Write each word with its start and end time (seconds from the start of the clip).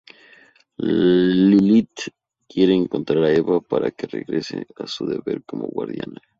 Lilith 0.79 2.09
quiere 2.49 2.73
encontrar 2.73 3.23
a 3.23 3.31
Eve 3.31 3.61
para 3.61 3.91
que 3.91 4.07
regrese 4.07 4.65
a 4.77 4.87
su 4.87 5.05
deber 5.05 5.43
como 5.45 5.67
guardiana. 5.67 6.19